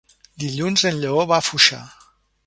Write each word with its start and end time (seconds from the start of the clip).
Dilluns 0.43 0.85
en 0.89 0.97
Lleó 1.03 1.25
va 1.31 1.37
a 1.43 1.47
Foixà. 1.49 1.83